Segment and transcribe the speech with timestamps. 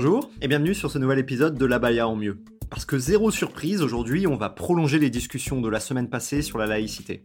[0.00, 2.38] Bonjour et bienvenue sur ce nouvel épisode de La Baya en mieux.
[2.70, 6.56] Parce que zéro surprise, aujourd'hui on va prolonger les discussions de la semaine passée sur
[6.56, 7.24] la laïcité.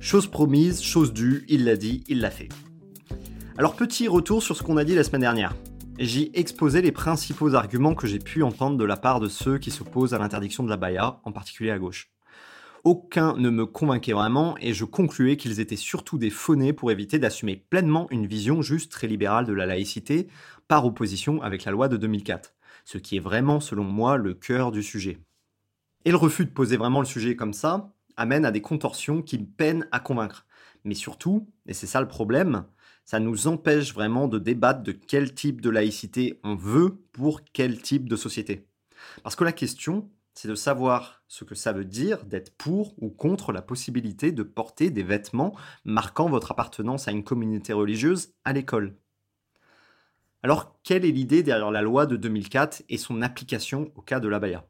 [0.00, 2.48] Chose promise, chose due, il l'a dit, il l'a fait.
[3.58, 5.54] Alors petit retour sur ce qu'on a dit la semaine dernière.
[5.98, 9.70] J'y exposé les principaux arguments que j'ai pu entendre de la part de ceux qui
[9.70, 12.10] s'opposent à l'interdiction de la baya, en particulier à gauche.
[12.84, 17.20] Aucun ne me convainquait vraiment et je concluais qu'ils étaient surtout des faunés pour éviter
[17.20, 20.26] d'assumer pleinement une vision juste très libérale de la laïcité
[20.72, 22.54] par opposition avec la loi de 2004,
[22.86, 25.18] ce qui est vraiment selon moi le cœur du sujet.
[26.06, 29.36] Et le refus de poser vraiment le sujet comme ça amène à des contorsions qui
[29.36, 30.46] peinent à convaincre.
[30.84, 32.64] Mais surtout, et c'est ça le problème,
[33.04, 37.82] ça nous empêche vraiment de débattre de quel type de laïcité on veut pour quel
[37.82, 38.66] type de société.
[39.22, 43.10] Parce que la question, c'est de savoir ce que ça veut dire d'être pour ou
[43.10, 45.54] contre la possibilité de porter des vêtements
[45.84, 48.96] marquant votre appartenance à une communauté religieuse à l'école.
[50.42, 54.26] Alors, quelle est l'idée derrière la loi de 2004 et son application au cas de
[54.26, 54.66] l'abaya?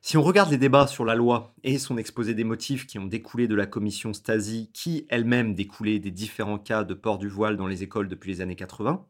[0.00, 3.06] Si on regarde les débats sur la loi et son exposé des motifs qui ont
[3.06, 7.56] découlé de la commission Stasi, qui elle-même découlait des différents cas de port du voile
[7.56, 9.06] dans les écoles depuis les années 80,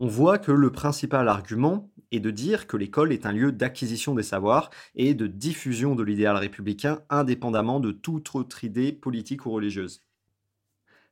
[0.00, 4.14] on voit que le principal argument est de dire que l'école est un lieu d'acquisition
[4.14, 9.50] des savoirs et de diffusion de l'idéal républicain indépendamment de toute autre idée politique ou
[9.50, 10.02] religieuse.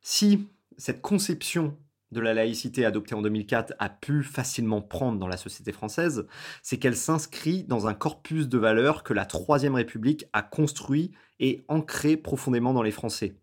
[0.02, 1.76] Si cette conception
[2.12, 6.26] de la laïcité adoptée en 2004 a pu facilement prendre dans la société française,
[6.62, 11.64] c'est qu'elle s'inscrit dans un corpus de valeurs que la Troisième République a construit et
[11.68, 13.36] ancré profondément dans les Français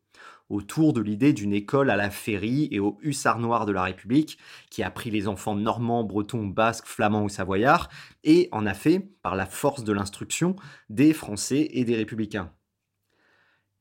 [0.49, 4.37] autour de l'idée d'une école à la Féerie et au hussard noir de la République,
[4.69, 7.89] qui a pris les enfants normands, bretons, basques, flamands ou savoyards,
[8.23, 10.55] et en a fait, par la force de l'instruction,
[10.89, 12.51] des Français et des républicains.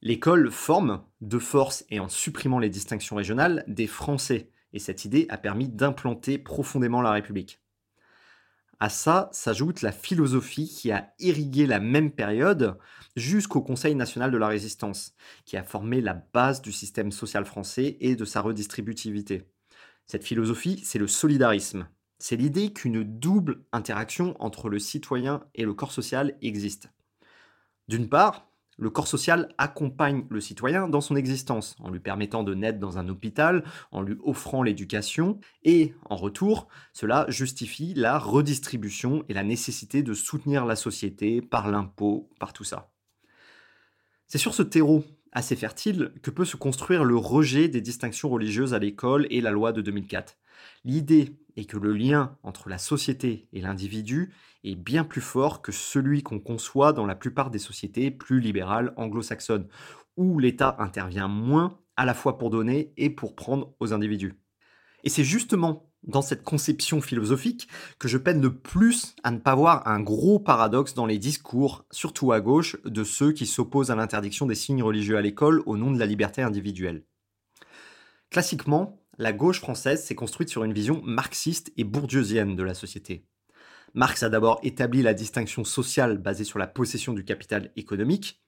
[0.03, 5.27] L'école forme, de force et en supprimant les distinctions régionales, des Français, et cette idée
[5.29, 7.61] a permis d'implanter profondément la République.
[8.79, 12.77] À ça s'ajoute la philosophie qui a irrigué la même période
[13.17, 15.15] jusqu'au Conseil national de la résistance,
[15.47, 19.49] qui a formé la base du système social français et de sa redistributivité.
[20.07, 21.89] Cette philosophie, c'est le solidarisme.
[22.19, 26.91] C'est l'idée qu'une double interaction entre le citoyen et le corps social existe.
[27.89, 28.46] D'une part,
[28.79, 32.99] le corps social accompagne le citoyen dans son existence, en lui permettant de naître dans
[32.99, 39.45] un hôpital, en lui offrant l'éducation, et en retour, cela justifie la redistribution et la
[39.45, 42.91] nécessité de soutenir la société par l'impôt, par tout ça.
[44.27, 48.75] C'est sur ce terreau assez fertile que peut se construire le rejet des distinctions religieuses
[48.75, 50.37] à l'école et la loi de 2004.
[50.85, 54.33] L'idée est que le lien entre la société et l'individu
[54.65, 58.93] est bien plus fort que celui qu'on conçoit dans la plupart des sociétés plus libérales
[58.97, 59.69] anglo-saxonnes,
[60.17, 64.35] où l'État intervient moins à la fois pour donner et pour prendre aux individus.
[65.05, 67.69] Et c'est justement dans cette conception philosophique
[67.99, 71.85] que je peine le plus à ne pas voir un gros paradoxe dans les discours,
[71.91, 75.77] surtout à gauche, de ceux qui s'opposent à l'interdiction des signes religieux à l'école au
[75.77, 77.05] nom de la liberté individuelle.
[78.31, 83.25] Classiquement, la gauche française s'est construite sur une vision marxiste et bourdieusienne de la société.
[83.95, 88.43] Marx a d'abord établi la distinction sociale basée sur la possession du capital économique.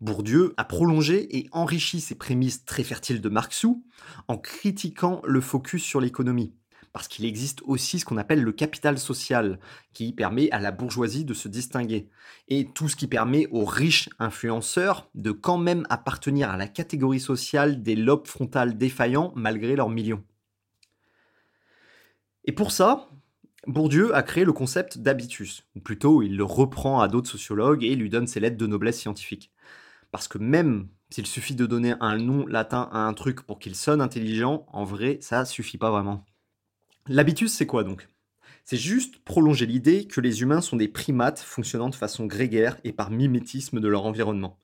[0.00, 3.84] Bourdieu a prolongé et enrichi ces prémices très fertiles de Marxou
[4.28, 6.54] en critiquant le focus sur l'économie.
[6.92, 9.58] Parce qu'il existe aussi ce qu'on appelle le capital social,
[9.92, 12.08] qui permet à la bourgeoisie de se distinguer.
[12.48, 17.20] Et tout ce qui permet aux riches influenceurs de quand même appartenir à la catégorie
[17.20, 20.24] sociale des lobes frontales défaillants malgré leurs millions.
[22.44, 23.10] Et pour ça,
[23.66, 27.94] Bourdieu a créé le concept d'habitus, ou plutôt il le reprend à d'autres sociologues et
[27.96, 29.52] lui donne ses lettres de noblesse scientifique.
[30.10, 33.74] Parce que même s'il suffit de donner un nom latin à un truc pour qu'il
[33.74, 36.24] sonne intelligent, en vrai, ça suffit pas vraiment.
[37.10, 38.06] L'habitus, c'est quoi donc?
[38.64, 42.92] C'est juste prolonger l'idée que les humains sont des primates fonctionnant de façon grégaire et
[42.92, 44.58] par mimétisme de leur environnement.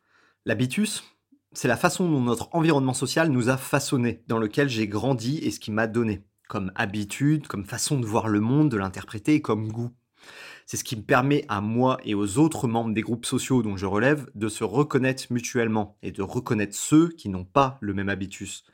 [0.44, 1.04] L'habitus,
[1.52, 5.50] c'est la façon dont notre environnement social nous a façonnés, dans lequel j'ai grandi et
[5.50, 9.72] ce qui m'a donné, comme habitude, comme façon de voir le monde, de l'interpréter, comme
[9.72, 9.92] goût.
[10.66, 13.78] C'est ce qui me permet à moi et aux autres membres des groupes sociaux dont
[13.78, 18.10] je relève de se reconnaître mutuellement et de reconnaître ceux qui n'ont pas le même
[18.10, 18.64] habitus.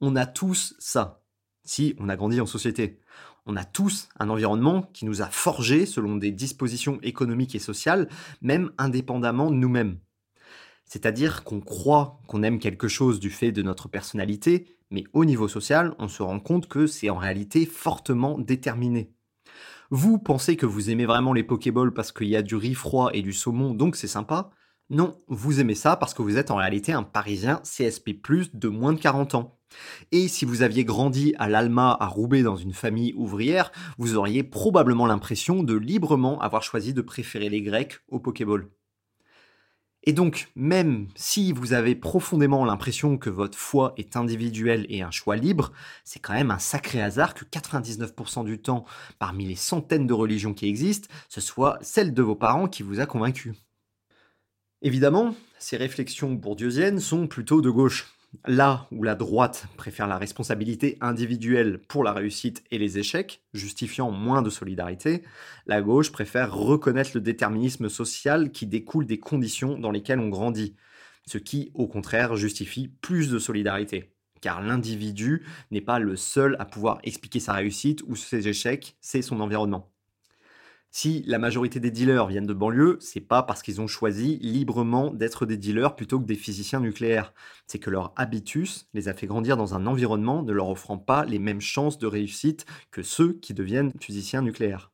[0.00, 1.21] On a tous ça,
[1.64, 3.00] si on a grandi en société.
[3.46, 8.08] On a tous un environnement qui nous a forgés selon des dispositions économiques et sociales,
[8.40, 9.98] même indépendamment de nous-mêmes.
[10.84, 15.48] C'est-à-dire qu'on croit qu'on aime quelque chose du fait de notre personnalité, mais au niveau
[15.48, 19.12] social, on se rend compte que c'est en réalité fortement déterminé.
[19.90, 23.10] Vous pensez que vous aimez vraiment les Pokéballs parce qu'il y a du riz froid
[23.12, 24.50] et du saumon, donc c'est sympa
[24.92, 28.14] Non, vous aimez ça parce que vous êtes en réalité un Parisien CSP+,
[28.52, 29.58] de moins de 40 ans.
[30.10, 34.42] Et si vous aviez grandi à l'Alma à Roubaix dans une famille ouvrière, vous auriez
[34.42, 38.68] probablement l'impression de librement avoir choisi de préférer les Grecs au Pokéball.
[40.02, 45.10] Et donc, même si vous avez profondément l'impression que votre foi est individuelle et un
[45.10, 45.72] choix libre,
[46.04, 48.84] c'est quand même un sacré hasard que 99% du temps,
[49.18, 53.00] parmi les centaines de religions qui existent, ce soit celle de vos parents qui vous
[53.00, 53.54] a convaincu.
[54.84, 58.12] Évidemment, ces réflexions bourdieusiennes sont plutôt de gauche.
[58.46, 64.10] Là où la droite préfère la responsabilité individuelle pour la réussite et les échecs, justifiant
[64.10, 65.22] moins de solidarité,
[65.66, 70.74] la gauche préfère reconnaître le déterminisme social qui découle des conditions dans lesquelles on grandit,
[71.28, 74.16] ce qui, au contraire, justifie plus de solidarité.
[74.40, 79.22] Car l'individu n'est pas le seul à pouvoir expliquer sa réussite ou ses échecs, c'est
[79.22, 79.91] son environnement.
[80.94, 85.10] Si la majorité des dealers viennent de banlieue, c'est pas parce qu'ils ont choisi librement
[85.10, 87.32] d'être des dealers plutôt que des physiciens nucléaires.
[87.66, 91.24] C'est que leur habitus les a fait grandir dans un environnement ne leur offrant pas
[91.24, 94.92] les mêmes chances de réussite que ceux qui deviennent physiciens nucléaires.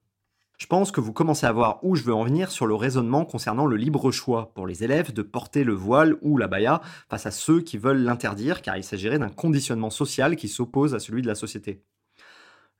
[0.56, 3.24] Je pense que vous commencez à voir où je veux en venir sur le raisonnement
[3.24, 6.80] concernant le libre choix pour les élèves de porter le voile ou la baya
[7.10, 11.00] face à ceux qui veulent l'interdire car il s'agirait d'un conditionnement social qui s'oppose à
[11.00, 11.82] celui de la société.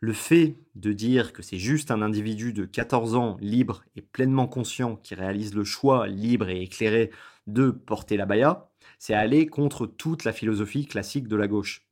[0.00, 4.46] Le fait de dire que c'est juste un individu de 14 ans libre et pleinement
[4.46, 7.10] conscient qui réalise le choix libre et éclairé
[7.48, 8.68] de porter la baya,
[9.00, 11.88] c'est aller contre toute la philosophie classique de la gauche.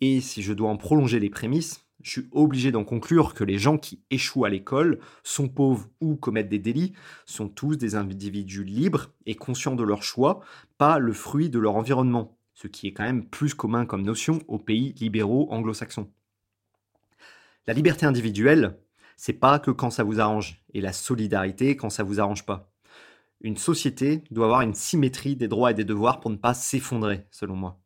[0.00, 3.58] Et si je dois en prolonger les prémices, je suis obligé d'en conclure que les
[3.58, 6.94] gens qui échouent à l'école, sont pauvres ou commettent des délits,
[7.26, 10.40] sont tous des individus libres et conscients de leur choix,
[10.78, 14.38] pas le fruit de leur environnement, ce qui est quand même plus commun comme notion
[14.48, 16.08] aux pays libéraux anglo-saxons.
[17.68, 18.78] La liberté individuelle,
[19.18, 22.72] c'est pas que quand ça vous arrange, et la solidarité quand ça vous arrange pas.
[23.42, 27.26] Une société doit avoir une symétrie des droits et des devoirs pour ne pas s'effondrer,
[27.30, 27.78] selon moi.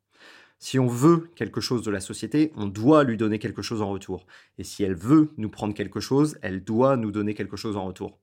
[0.61, 3.91] Si on veut quelque chose de la société, on doit lui donner quelque chose en
[3.91, 4.25] retour.
[4.57, 7.85] Et si elle veut nous prendre quelque chose, elle doit nous donner quelque chose en
[7.85, 8.21] retour.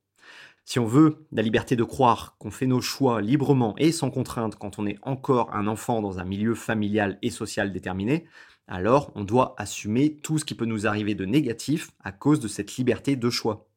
[0.63, 4.56] Si on veut la liberté de croire qu'on fait nos choix librement et sans contrainte
[4.56, 8.28] quand on est encore un enfant dans un milieu familial et social déterminé,
[8.70, 12.48] alors on doit assumer tout ce qui peut nous arriver de négatif à cause de
[12.48, 13.68] cette liberté de choix.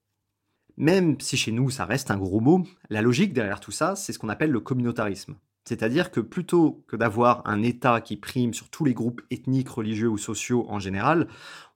[0.77, 4.13] Même si chez nous ça reste un gros mot, la logique derrière tout ça, c'est
[4.13, 5.35] ce qu'on appelle le communautarisme.
[5.65, 10.09] C'est-à-dire que plutôt que d'avoir un État qui prime sur tous les groupes ethniques, religieux
[10.09, 11.29] ou sociaux en général,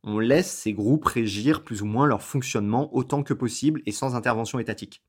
[0.02, 4.14] on laisse ces groupes régir plus ou moins leur fonctionnement autant que possible et sans
[4.14, 5.02] intervention étatique.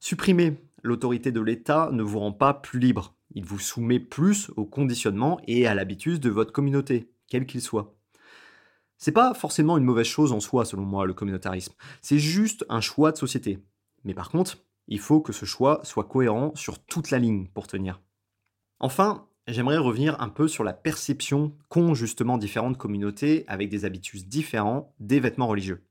[0.00, 4.64] Supprimer l'autorité de l'État ne vous rend pas plus libre, il vous soumet plus au
[4.64, 7.94] conditionnement et à l'habitus de votre communauté, quel qu'il soit.
[8.98, 11.74] C'est pas forcément une mauvaise chose en soi, selon moi, le communautarisme.
[12.02, 13.58] C'est juste un choix de société.
[14.04, 17.66] Mais par contre, il faut que ce choix soit cohérent sur toute la ligne pour
[17.66, 18.00] tenir.
[18.78, 24.26] Enfin, j'aimerais revenir un peu sur la perception qu'ont justement différentes communautés avec des habitus
[24.26, 25.84] différents des vêtements religieux.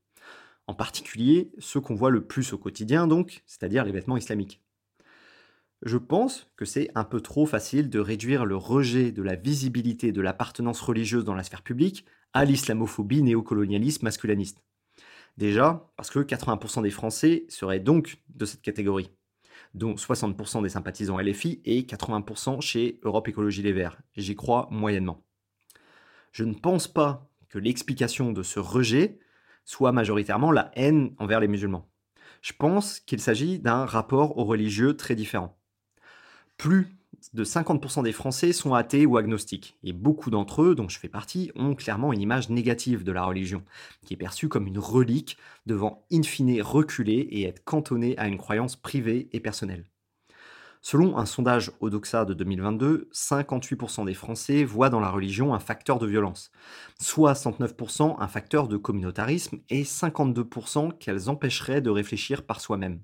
[0.67, 4.61] En particulier, ceux qu'on voit le plus au quotidien, donc, c'est-à-dire les vêtements islamiques.
[5.83, 10.11] Je pense que c'est un peu trop facile de réduire le rejet de la visibilité
[10.11, 14.63] de l'appartenance religieuse dans la sphère publique à l'islamophobie néocolonialiste masculiniste.
[15.37, 19.09] Déjà, parce que 80% des Français seraient donc de cette catégorie.
[19.73, 24.01] dont 60% des sympathisants LFI et 80% chez Europe Écologie Les Verts.
[24.17, 25.23] J'y crois moyennement.
[26.33, 29.19] Je ne pense pas que l'explication de ce rejet
[29.63, 31.89] soit majoritairement la haine envers les musulmans.
[32.41, 35.60] Je pense qu'il s'agit d'un rapport aux religieux très différent.
[36.61, 36.95] Plus
[37.33, 41.09] de 50% des Français sont athées ou agnostiques, et beaucoup d'entre eux, dont je fais
[41.09, 43.63] partie, ont clairement une image négative de la religion,
[44.05, 48.37] qui est perçue comme une relique devant in fine reculer et être cantonnée à une
[48.37, 49.85] croyance privée et personnelle.
[50.83, 55.97] Selon un sondage Odoxa de 2022, 58% des Français voient dans la religion un facteur
[55.97, 56.51] de violence,
[57.01, 63.01] 69% un facteur de communautarisme et 52% qu'elles empêcheraient de réfléchir par soi-même.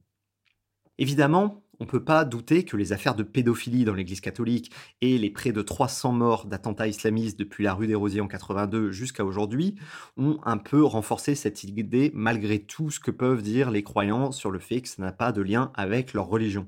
[1.00, 5.18] Évidemment, on ne peut pas douter que les affaires de pédophilie dans l'Église catholique et
[5.18, 9.26] les près de 300 morts d'attentats islamistes depuis la rue des Rosiers en 82 jusqu'à
[9.26, 9.76] aujourd'hui
[10.18, 14.52] ont un peu renforcé cette idée malgré tout ce que peuvent dire les croyants sur
[14.52, 16.68] le fait que ça n'a pas de lien avec leur religion.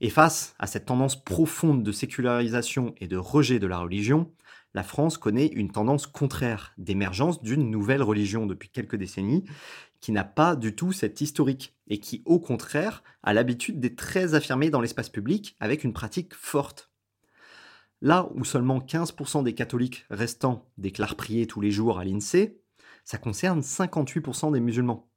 [0.00, 4.30] Et face à cette tendance profonde de sécularisation et de rejet de la religion,
[4.74, 9.44] la France connaît une tendance contraire d'émergence d'une nouvelle religion depuis quelques décennies
[10.04, 14.34] qui n'a pas du tout cette historique et qui, au contraire, a l'habitude d'être très
[14.34, 16.90] affirmée dans l'espace public avec une pratique forte.
[18.02, 22.60] Là où seulement 15% des catholiques restants déclarent prier tous les jours à l'INSEE,
[23.06, 25.08] ça concerne 58% des musulmans.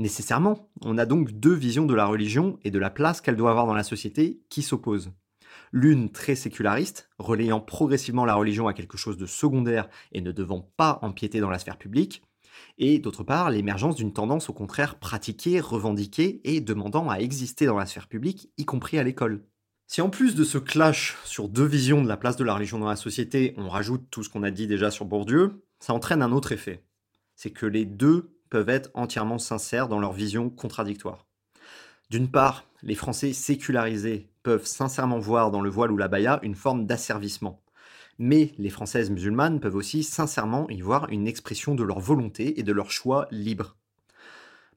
[0.00, 3.52] Nécessairement, on a donc deux visions de la religion et de la place qu'elle doit
[3.52, 5.12] avoir dans la société qui s'opposent.
[5.70, 10.72] L'une très séculariste, relayant progressivement la religion à quelque chose de secondaire et ne devant
[10.76, 12.24] pas empiéter dans la sphère publique,
[12.78, 17.76] et d'autre part l'émergence d'une tendance au contraire pratiquée, revendiquée et demandant à exister dans
[17.76, 19.44] la sphère publique, y compris à l'école.
[19.86, 22.78] Si en plus de ce clash sur deux visions de la place de la religion
[22.78, 26.22] dans la société, on rajoute tout ce qu'on a dit déjà sur Bourdieu, ça entraîne
[26.22, 26.84] un autre effet.
[27.36, 31.26] C'est que les deux peuvent être entièrement sincères dans leur vision contradictoire.
[32.10, 36.54] D'une part, les Français sécularisés peuvent sincèrement voir dans le voile ou la baya une
[36.54, 37.62] forme d'asservissement.
[38.18, 42.64] Mais les Françaises musulmanes peuvent aussi sincèrement y voir une expression de leur volonté et
[42.64, 43.76] de leur choix libre.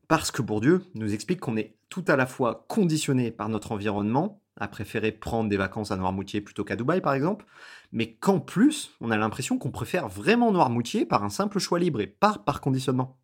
[0.07, 4.41] Parce que Bourdieu nous explique qu'on est tout à la fois conditionné par notre environnement,
[4.60, 7.45] à préférer prendre des vacances à Noirmoutier plutôt qu'à Dubaï par exemple,
[7.91, 12.01] mais qu'en plus, on a l'impression qu'on préfère vraiment Noirmoutier par un simple choix libre
[12.01, 13.17] et pas par conditionnement.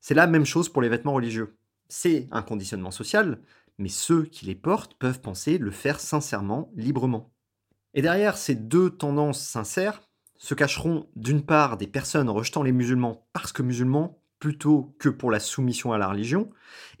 [0.00, 1.58] C'est la même chose pour les vêtements religieux.
[1.88, 3.40] C'est un conditionnement social,
[3.78, 7.32] mais ceux qui les portent peuvent penser le faire sincèrement, librement.
[7.98, 10.02] Et derrière ces deux tendances sincères
[10.36, 15.32] se cacheront d'une part des personnes rejetant les musulmans parce que musulmans plutôt que pour
[15.32, 16.48] la soumission à la religion,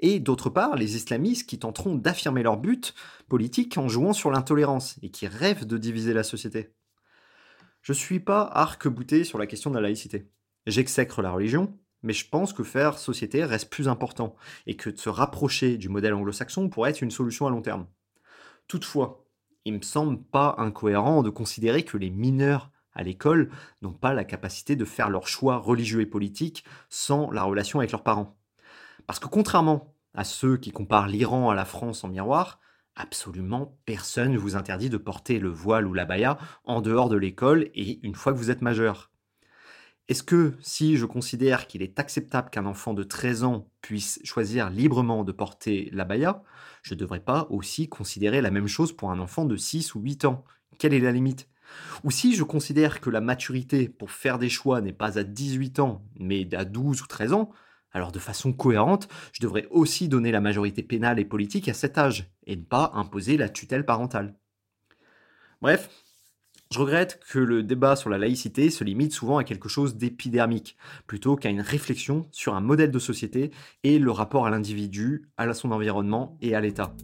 [0.00, 2.96] et d'autre part les islamistes qui tenteront d'affirmer leur but
[3.28, 6.74] politique en jouant sur l'intolérance et qui rêvent de diviser la société.
[7.80, 10.28] Je suis pas arc-bouté sur la question de la laïcité.
[10.66, 14.34] J'exècre la religion, mais je pense que faire société reste plus important
[14.66, 17.86] et que de se rapprocher du modèle anglo-saxon pourrait être une solution à long terme.
[18.66, 19.27] Toutefois,
[19.68, 23.50] il me semble pas incohérent de considérer que les mineurs à l'école
[23.82, 27.92] n'ont pas la capacité de faire leurs choix religieux et politiques sans la relation avec
[27.92, 28.36] leurs parents.
[29.06, 32.60] Parce que contrairement à ceux qui comparent l'Iran à la France en miroir,
[32.96, 37.16] absolument personne ne vous interdit de porter le voile ou la baya en dehors de
[37.16, 39.10] l'école et une fois que vous êtes majeur.
[40.08, 44.70] Est-ce que si je considère qu'il est acceptable qu'un enfant de 13 ans puisse choisir
[44.70, 46.42] librement de porter la baya,
[46.82, 50.00] je ne devrais pas aussi considérer la même chose pour un enfant de 6 ou
[50.00, 50.44] 8 ans
[50.78, 51.48] Quelle est la limite?
[52.04, 55.80] Ou si je considère que la maturité pour faire des choix n'est pas à 18
[55.80, 57.50] ans, mais à 12 ou 13 ans,
[57.92, 61.98] alors de façon cohérente, je devrais aussi donner la majorité pénale et politique à cet
[61.98, 64.34] âge, et ne pas imposer la tutelle parentale.
[65.60, 65.90] Bref,
[66.70, 70.76] je regrette que le débat sur la laïcité se limite souvent à quelque chose d'épidermique,
[71.06, 73.50] plutôt qu'à une réflexion sur un modèle de société
[73.84, 76.94] et le rapport à l'individu, à son environnement et à l'État.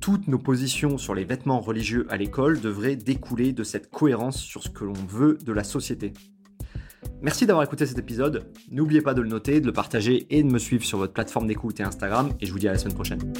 [0.00, 4.62] Toutes nos positions sur les vêtements religieux à l'école devraient découler de cette cohérence sur
[4.62, 6.12] ce que l'on veut de la société.
[7.22, 8.50] Merci d'avoir écouté cet épisode.
[8.70, 11.46] N'oubliez pas de le noter, de le partager et de me suivre sur votre plateforme
[11.46, 12.30] d'écoute et Instagram.
[12.40, 13.32] Et je vous dis à la semaine prochaine.